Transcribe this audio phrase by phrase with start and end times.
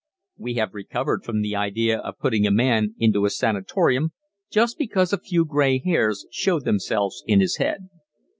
[0.35, 4.13] We have recovered from the idea of putting a man into a sanatorium
[4.49, 7.87] just because a few grey hairs show themselves in his head.